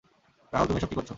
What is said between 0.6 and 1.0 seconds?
তুমি এসব কি